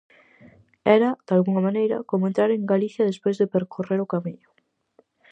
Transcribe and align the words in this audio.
Era, 0.97 1.09
dalgunha 1.27 1.65
maneira, 1.67 1.97
como 2.09 2.27
entrar 2.29 2.49
en 2.53 2.69
Galicia 2.73 3.07
despois 3.09 3.35
de 3.37 3.51
percorrer 3.55 3.99
o 4.01 4.11
camiño. 4.13 4.49